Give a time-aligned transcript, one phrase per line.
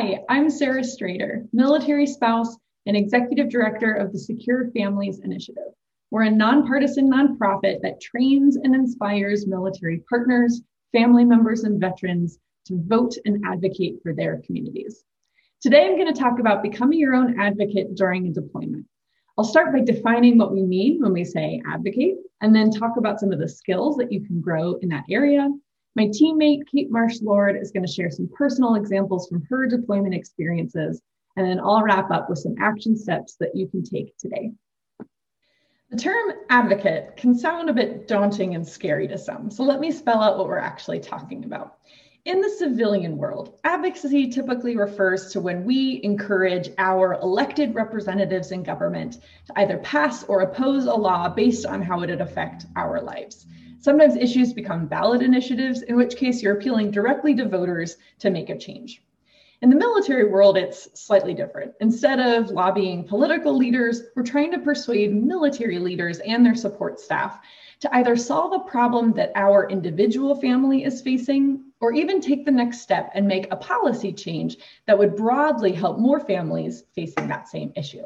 [0.00, 2.56] Hi, I'm Sarah Streyder, military spouse
[2.86, 5.72] and executive director of the Secure Families Initiative.
[6.12, 12.80] We're a nonpartisan nonprofit that trains and inspires military partners, family members, and veterans to
[12.86, 15.02] vote and advocate for their communities.
[15.60, 18.86] Today, I'm going to talk about becoming your own advocate during a deployment.
[19.36, 23.18] I'll start by defining what we mean when we say advocate, and then talk about
[23.18, 25.50] some of the skills that you can grow in that area
[25.96, 30.14] my teammate, Kate Marsh Lord, is going to share some personal examples from her deployment
[30.14, 31.02] experiences,
[31.36, 34.52] and then I'll wrap up with some action steps that you can take today.
[35.90, 39.90] The term advocate can sound a bit daunting and scary to some, so let me
[39.90, 41.78] spell out what we're actually talking about.
[42.28, 48.62] In the civilian world, advocacy typically refers to when we encourage our elected representatives in
[48.62, 53.00] government to either pass or oppose a law based on how it would affect our
[53.00, 53.46] lives.
[53.78, 58.50] Sometimes issues become ballot initiatives, in which case you're appealing directly to voters to make
[58.50, 59.02] a change.
[59.62, 61.72] In the military world, it's slightly different.
[61.80, 67.40] Instead of lobbying political leaders, we're trying to persuade military leaders and their support staff
[67.80, 72.50] to either solve a problem that our individual family is facing or even take the
[72.50, 77.48] next step and make a policy change that would broadly help more families facing that
[77.48, 78.04] same issue.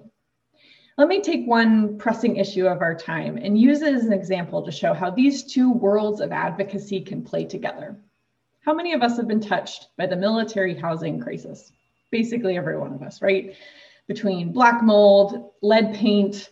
[0.98, 4.62] Let me take one pressing issue of our time and use it as an example
[4.62, 7.96] to show how these two worlds of advocacy can play together.
[8.60, 11.72] How many of us have been touched by the military housing crisis?
[12.10, 13.56] Basically, every one of us, right?
[14.06, 16.50] Between black mold, lead paint,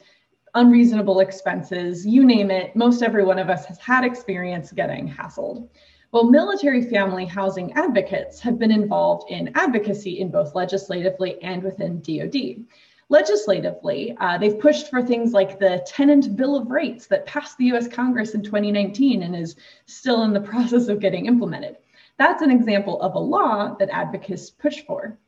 [0.55, 5.69] unreasonable expenses, you name it, most every one of us has had experience getting hassled.
[6.13, 12.01] Well, military family housing advocates have been involved in advocacy in both legislatively and within
[12.01, 12.65] DoD.
[13.11, 17.73] Legislatively, uh, they've pushed for things like the Tenant Bill of Rights that passed the
[17.73, 19.57] US Congress in 2019 and is
[19.87, 21.77] still in the process of getting implemented.
[22.19, 25.19] That's an example of a law that advocates push for.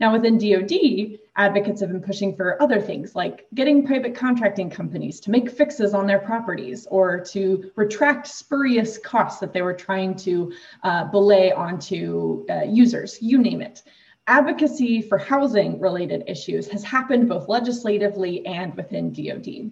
[0.00, 5.20] Now, within DoD, advocates have been pushing for other things like getting private contracting companies
[5.20, 10.14] to make fixes on their properties or to retract spurious costs that they were trying
[10.16, 13.82] to uh, belay onto uh, users, you name it
[14.26, 19.70] advocacy for housing related issues has happened both legislatively and within DoD.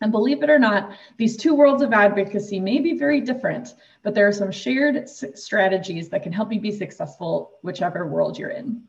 [0.00, 4.14] And believe it or not, these two worlds of advocacy may be very different, but
[4.14, 8.82] there are some shared strategies that can help you be successful, whichever world you're in.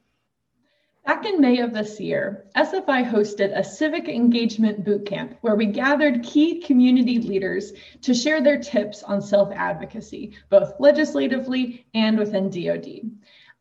[1.05, 6.23] Back in May of this year, SFI hosted a civic engagement bootcamp where we gathered
[6.23, 13.11] key community leaders to share their tips on self advocacy, both legislatively and within DoD.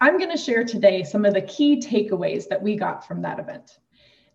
[0.01, 3.41] I'm going to share today some of the key takeaways that we got from that
[3.41, 3.77] event.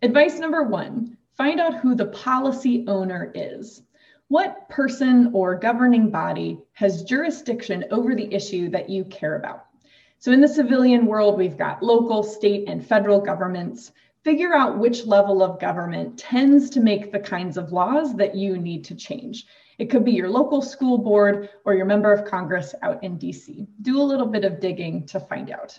[0.02, 3.84] Advice number one find out who the policy owner is.
[4.28, 9.67] What person or governing body has jurisdiction over the issue that you care about?
[10.20, 13.92] So, in the civilian world, we've got local, state, and federal governments.
[14.24, 18.58] Figure out which level of government tends to make the kinds of laws that you
[18.58, 19.46] need to change.
[19.78, 23.68] It could be your local school board or your member of Congress out in DC.
[23.82, 25.78] Do a little bit of digging to find out.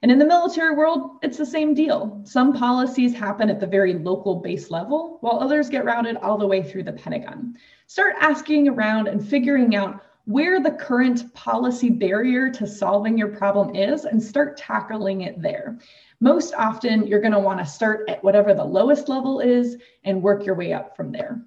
[0.00, 2.22] And in the military world, it's the same deal.
[2.24, 6.46] Some policies happen at the very local base level, while others get routed all the
[6.46, 7.56] way through the Pentagon.
[7.86, 13.74] Start asking around and figuring out where the current policy barrier to solving your problem
[13.74, 15.78] is and start tackling it there.
[16.20, 20.22] Most often, you're going to want to start at whatever the lowest level is and
[20.22, 21.44] work your way up from there.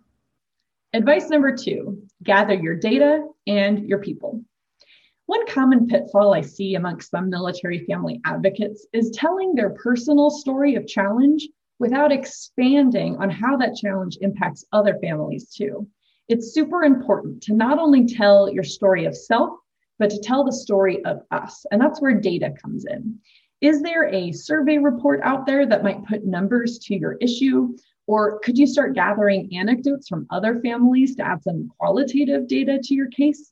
[0.93, 4.43] Advice number two gather your data and your people.
[5.25, 10.75] One common pitfall I see amongst some military family advocates is telling their personal story
[10.75, 15.87] of challenge without expanding on how that challenge impacts other families too.
[16.29, 19.51] It's super important to not only tell your story of self,
[19.97, 21.65] but to tell the story of us.
[21.71, 23.19] And that's where data comes in.
[23.61, 27.75] Is there a survey report out there that might put numbers to your issue?
[28.05, 32.93] Or could you start gathering anecdotes from other families to add some qualitative data to
[32.93, 33.51] your case?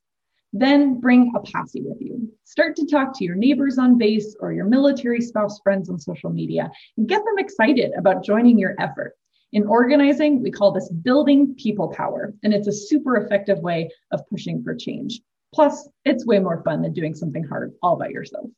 [0.54, 2.32] Then bring a posse with you.
[2.44, 6.30] Start to talk to your neighbors on base or your military spouse friends on social
[6.30, 9.16] media and get them excited about joining your effort.
[9.56, 14.28] In organizing, we call this building people power, and it's a super effective way of
[14.30, 15.22] pushing for change.
[15.54, 18.50] Plus, it's way more fun than doing something hard all by yourself.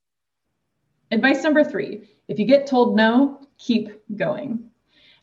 [1.11, 4.71] Advice number three if you get told no, keep going.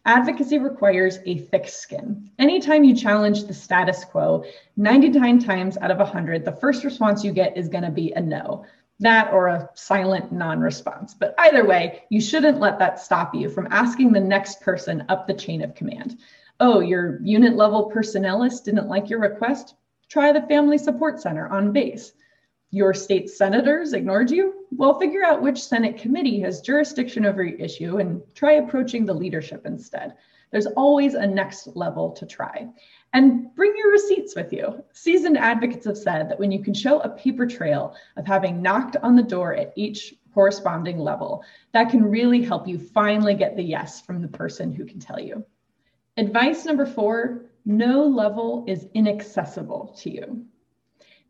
[0.04, 2.30] Advocacy requires a thick skin.
[2.38, 4.44] Anytime you challenge the status quo,
[4.76, 8.20] 99 times out of 100, the first response you get is going to be a
[8.20, 8.64] no.
[9.00, 11.14] That or a silent non response.
[11.14, 15.26] But either way, you shouldn't let that stop you from asking the next person up
[15.26, 16.18] the chain of command.
[16.60, 19.74] Oh, your unit level personnelist didn't like your request?
[20.08, 22.12] Try the Family Support Center on base
[22.74, 24.66] your state senators ignored you?
[24.72, 29.14] Well, figure out which Senate committee has jurisdiction over your issue and try approaching the
[29.14, 30.14] leadership instead.
[30.54, 32.68] There's always a next level to try.
[33.12, 34.84] And bring your receipts with you.
[34.92, 38.96] Seasoned advocates have said that when you can show a paper trail of having knocked
[39.02, 41.42] on the door at each corresponding level,
[41.72, 45.18] that can really help you finally get the yes from the person who can tell
[45.18, 45.44] you.
[46.18, 50.46] Advice number four no level is inaccessible to you.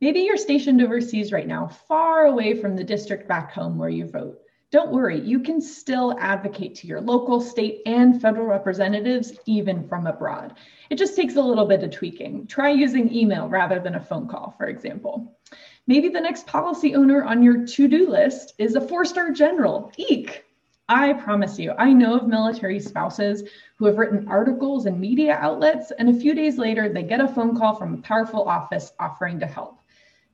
[0.03, 4.06] Maybe you're stationed overseas right now, far away from the district back home where you
[4.06, 4.44] vote.
[4.75, 10.09] Don't worry, you can still advocate to your local, state, and federal representatives even from
[10.09, 10.55] abroad.
[10.91, 12.49] It just takes a little bit of tweaking.
[12.49, 15.38] Try using email rather than a phone call, for example.
[15.87, 19.93] Maybe the next policy owner on your to do list is a four star general.
[19.97, 20.44] Eek!
[20.88, 25.93] I promise you, I know of military spouses who have written articles in media outlets,
[26.00, 29.38] and a few days later, they get a phone call from a powerful office offering
[29.38, 29.79] to help.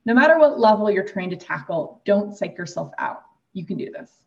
[0.05, 3.21] No matter what level you're trying to tackle, don't psych yourself out.
[3.53, 4.21] You can do this.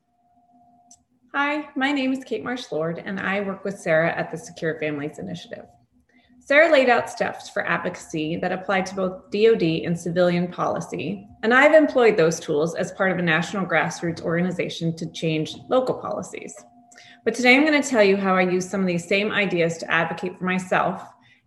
[1.37, 4.79] Hi, my name is Kate Marsh Lord, and I work with Sarah at the Secure
[4.79, 5.65] Families Initiative.
[6.39, 11.53] Sarah laid out steps for advocacy that apply to both DoD and civilian policy, and
[11.53, 16.55] I've employed those tools as part of a national grassroots organization to change local policies.
[17.25, 19.77] But today I'm going to tell you how I use some of these same ideas
[19.79, 21.03] to advocate for myself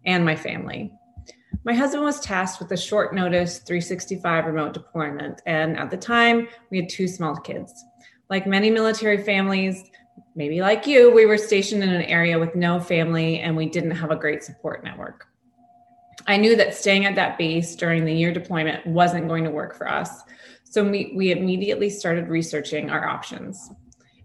[0.05, 0.91] and my family.
[1.63, 6.49] My husband was tasked with a short notice 365 remote deployment, and at the time,
[6.71, 7.85] we had two small kids.
[8.29, 9.89] Like many military families,
[10.35, 13.91] maybe like you, we were stationed in an area with no family and we didn't
[13.91, 15.27] have a great support network.
[16.27, 19.75] I knew that staying at that base during the year deployment wasn't going to work
[19.75, 20.23] for us,
[20.63, 23.71] so we, we immediately started researching our options.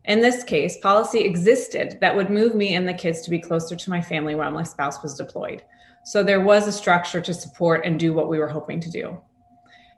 [0.06, 3.76] In this case, policy existed that would move me and the kids to be closer
[3.76, 5.62] to my family while my spouse was deployed.
[6.04, 9.20] So there was a structure to support and do what we were hoping to do.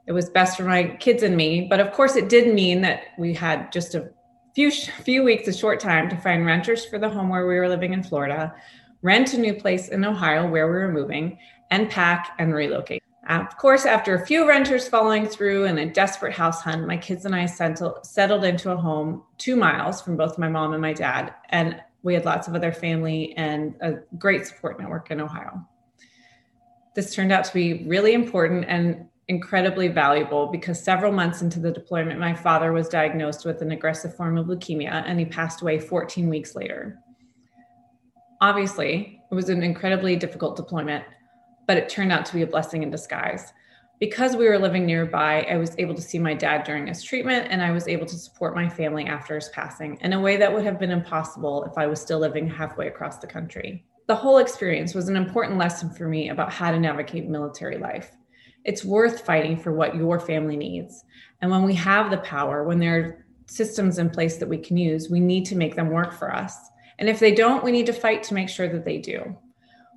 [0.06, 3.04] It was best for my kids and me, but of course it did mean that
[3.18, 4.10] we had just a
[4.54, 7.68] few few weeks, a short time to find renters for the home where we were
[7.68, 8.54] living in Florida,
[9.02, 11.38] rent a new place in Ohio where we were moving,
[11.70, 13.02] and pack and relocate.
[13.28, 17.24] Of course, after a few renters following through and a desperate house hunt, my kids
[17.24, 21.32] and I settled into a home two miles from both my mom and my dad.
[21.48, 25.66] And we had lots of other family and a great support network in Ohio.
[26.94, 31.70] This turned out to be really important and incredibly valuable because several months into the
[31.70, 35.78] deployment, my father was diagnosed with an aggressive form of leukemia and he passed away
[35.78, 36.98] 14 weeks later.
[38.40, 41.04] Obviously, it was an incredibly difficult deployment,
[41.66, 43.52] but it turned out to be a blessing in disguise.
[44.00, 47.46] Because we were living nearby, I was able to see my dad during his treatment
[47.48, 50.52] and I was able to support my family after his passing in a way that
[50.52, 54.38] would have been impossible if I was still living halfway across the country the whole
[54.38, 58.10] experience was an important lesson for me about how to navigate military life.
[58.64, 61.04] It's worth fighting for what your family needs.
[61.40, 64.76] And when we have the power, when there are systems in place that we can
[64.76, 66.56] use, we need to make them work for us.
[66.98, 69.36] And if they don't, we need to fight to make sure that they do.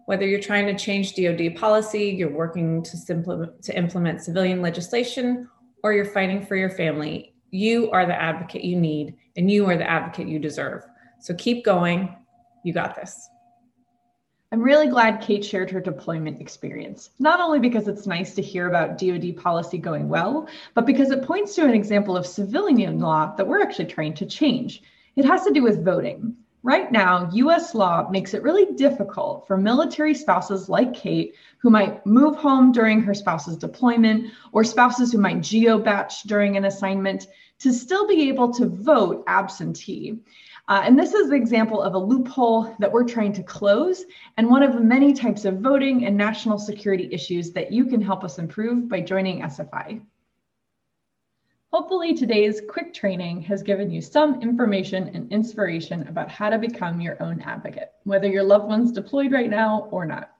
[0.05, 5.49] Whether you're trying to change DoD policy, you're working to, to implement civilian legislation,
[5.83, 9.77] or you're fighting for your family, you are the advocate you need and you are
[9.77, 10.83] the advocate you deserve.
[11.19, 12.15] So keep going.
[12.63, 13.29] You got this.
[14.49, 18.69] I'm really glad Kate shared her deployment experience, not only because it's nice to hear
[18.69, 23.35] about DoD policy going well, but because it points to an example of civilian law
[23.35, 24.83] that we're actually trying to change.
[25.17, 26.37] It has to do with voting.
[26.63, 32.05] Right now, US law makes it really difficult for military spouses like Kate, who might
[32.05, 37.27] move home during her spouse's deployment, or spouses who might geo-bach during an assignment,
[37.59, 40.19] to still be able to vote absentee.
[40.69, 44.03] Uh, and this is the example of a loophole that we're trying to close
[44.35, 48.01] and one of the many types of voting and national security issues that you can
[48.01, 50.01] help us improve by joining SFI.
[51.71, 56.99] Hopefully, today's quick training has given you some information and inspiration about how to become
[56.99, 60.31] your own advocate, whether your loved one's deployed right now or not.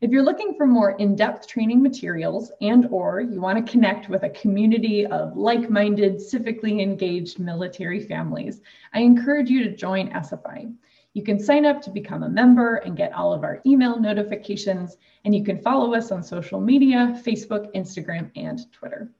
[0.00, 4.24] If you're looking for more in-depth training materials and or you want to connect with
[4.24, 8.60] a community of like-minded, civically engaged military families,
[8.92, 10.74] I encourage you to join SFI.
[11.12, 14.96] You can sign up to become a member and get all of our email notifications,
[15.24, 19.12] and you can follow us on social media, Facebook, Instagram, and Twitter.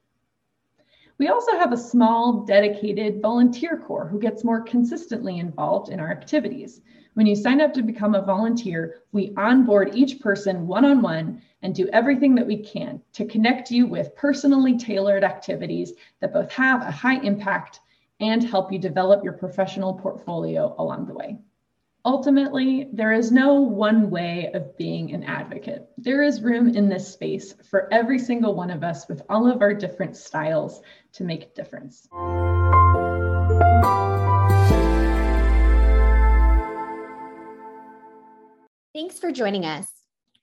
[1.16, 6.10] We also have a small, dedicated volunteer corps who gets more consistently involved in our
[6.10, 6.80] activities.
[7.14, 11.40] When you sign up to become a volunteer, we onboard each person one on one
[11.62, 16.50] and do everything that we can to connect you with personally tailored activities that both
[16.50, 17.78] have a high impact
[18.18, 21.38] and help you develop your professional portfolio along the way.
[22.06, 25.88] Ultimately, there is no one way of being an advocate.
[25.96, 29.62] There is room in this space for every single one of us with all of
[29.62, 30.82] our different styles
[31.14, 32.06] to make a difference.
[38.92, 39.93] Thanks for joining us.